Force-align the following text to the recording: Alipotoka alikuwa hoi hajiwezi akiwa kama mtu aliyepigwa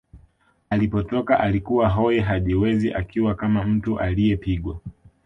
Alipotoka 0.69 1.39
alikuwa 1.39 1.89
hoi 1.89 2.19
hajiwezi 2.19 2.93
akiwa 2.93 3.35
kama 3.35 3.63
mtu 3.63 3.99
aliyepigwa 3.99 4.79